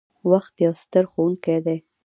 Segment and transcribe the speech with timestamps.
[0.31, 1.77] •وخت یو ستر ښوونکی دی.